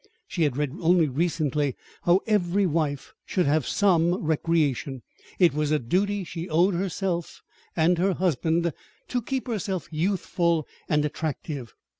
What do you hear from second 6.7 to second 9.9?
herself and her husband to keep herself